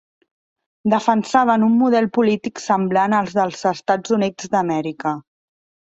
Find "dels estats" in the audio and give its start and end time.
3.39-4.17